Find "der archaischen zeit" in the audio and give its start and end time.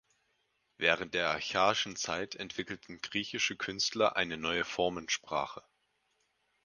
1.13-2.33